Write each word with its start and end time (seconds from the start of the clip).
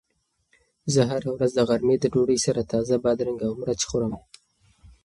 زه 0.93 1.01
هره 1.11 1.29
ورځ 1.35 1.51
د 1.55 1.59
غرمې 1.69 1.95
د 1.99 2.05
ډوډۍ 2.13 2.37
سره 2.45 2.69
تازه 2.71 2.95
بادرنګ 3.03 3.39
او 3.47 3.51
مرچ 3.61 3.81
خورم. 3.89 4.13